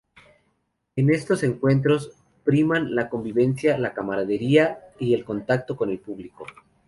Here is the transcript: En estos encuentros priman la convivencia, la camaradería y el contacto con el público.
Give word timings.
En 0.95 1.11
estos 1.11 1.43
encuentros 1.43 2.09
priman 2.43 2.95
la 2.95 3.07
convivencia, 3.07 3.77
la 3.77 3.93
camaradería 3.93 4.79
y 4.97 5.13
el 5.13 5.23
contacto 5.23 5.77
con 5.77 5.91
el 5.91 5.99
público. 5.99 6.47